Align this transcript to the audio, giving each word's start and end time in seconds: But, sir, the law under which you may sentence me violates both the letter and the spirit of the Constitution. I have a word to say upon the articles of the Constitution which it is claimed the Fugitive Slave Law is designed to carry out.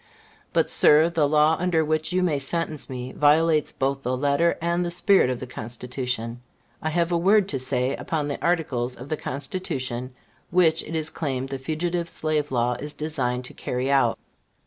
But, 0.51 0.67
sir, 0.67 1.11
the 1.11 1.29
law 1.29 1.55
under 1.59 1.85
which 1.85 2.11
you 2.11 2.23
may 2.23 2.39
sentence 2.39 2.89
me 2.89 3.11
violates 3.11 3.71
both 3.71 4.01
the 4.01 4.17
letter 4.17 4.57
and 4.59 4.83
the 4.83 4.89
spirit 4.89 5.29
of 5.29 5.39
the 5.39 5.45
Constitution. 5.45 6.41
I 6.81 6.89
have 6.89 7.11
a 7.11 7.17
word 7.19 7.47
to 7.49 7.59
say 7.59 7.95
upon 7.95 8.27
the 8.27 8.43
articles 8.43 8.95
of 8.95 9.09
the 9.09 9.15
Constitution 9.17 10.15
which 10.49 10.81
it 10.81 10.95
is 10.95 11.11
claimed 11.11 11.49
the 11.49 11.59
Fugitive 11.59 12.09
Slave 12.09 12.51
Law 12.51 12.77
is 12.79 12.95
designed 12.95 13.45
to 13.45 13.53
carry 13.53 13.91
out. 13.91 14.17